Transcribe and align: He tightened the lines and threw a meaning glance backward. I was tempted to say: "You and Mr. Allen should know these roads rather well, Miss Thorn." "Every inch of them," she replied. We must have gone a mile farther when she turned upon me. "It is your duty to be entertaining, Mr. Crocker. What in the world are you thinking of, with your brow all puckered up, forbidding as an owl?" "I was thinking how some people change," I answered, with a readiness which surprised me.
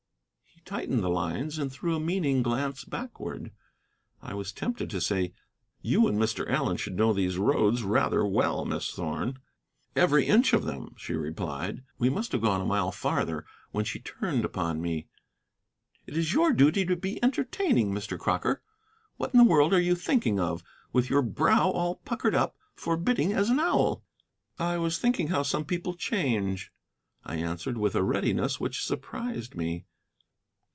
He 0.63 0.75
tightened 0.75 1.03
the 1.03 1.09
lines 1.09 1.57
and 1.57 1.69
threw 1.71 1.95
a 1.95 1.99
meaning 1.99 2.43
glance 2.43 2.85
backward. 2.85 3.51
I 4.21 4.35
was 4.35 4.53
tempted 4.53 4.91
to 4.91 5.01
say: 5.01 5.33
"You 5.81 6.07
and 6.07 6.19
Mr. 6.19 6.47
Allen 6.49 6.77
should 6.77 6.95
know 6.95 7.13
these 7.13 7.37
roads 7.39 7.81
rather 7.81 8.23
well, 8.25 8.63
Miss 8.63 8.91
Thorn." 8.93 9.39
"Every 9.95 10.27
inch 10.27 10.53
of 10.53 10.63
them," 10.65 10.93
she 10.97 11.13
replied. 11.13 11.83
We 11.97 12.09
must 12.11 12.31
have 12.31 12.41
gone 12.43 12.61
a 12.61 12.65
mile 12.65 12.91
farther 12.91 13.43
when 13.71 13.85
she 13.85 13.99
turned 13.99 14.45
upon 14.45 14.81
me. 14.81 15.07
"It 16.05 16.15
is 16.15 16.31
your 16.31 16.53
duty 16.53 16.85
to 16.85 16.95
be 16.95 17.21
entertaining, 17.23 17.91
Mr. 17.91 18.17
Crocker. 18.17 18.61
What 19.17 19.33
in 19.33 19.39
the 19.39 19.43
world 19.43 19.73
are 19.73 19.81
you 19.81 19.95
thinking 19.95 20.39
of, 20.39 20.63
with 20.93 21.09
your 21.09 21.23
brow 21.23 21.71
all 21.71 21.95
puckered 22.05 22.35
up, 22.35 22.55
forbidding 22.75 23.33
as 23.33 23.49
an 23.49 23.59
owl?" 23.59 24.03
"I 24.59 24.77
was 24.77 24.99
thinking 24.99 25.29
how 25.29 25.41
some 25.41 25.65
people 25.65 25.95
change," 25.95 26.71
I 27.25 27.37
answered, 27.37 27.79
with 27.79 27.95
a 27.95 28.03
readiness 28.03 28.59
which 28.59 28.85
surprised 28.85 29.55
me. 29.55 29.85